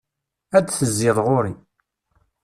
[0.57, 1.53] Ad d-tezziḍ ɣur-i.